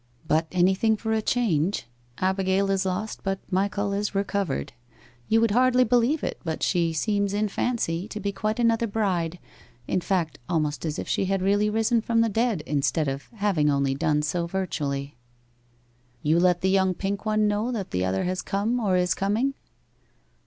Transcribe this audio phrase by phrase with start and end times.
[0.27, 1.85] But anything for a change
[2.17, 4.73] Abigail is lost, but Michal is recovered.
[5.27, 9.37] You would hardly believe it, but she seems in fancy to be quite another bride
[9.87, 13.69] in fact, almost as if she had really risen from the dead, instead of having
[13.69, 15.19] only done so virtually.'
[16.23, 19.53] 'You let the young pink one know that the other has come or is coming?